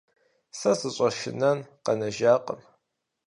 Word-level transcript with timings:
Сэ 0.57 0.71
сыщӏэшынэн 0.79 1.59
къэнэжакъым. 1.83 2.61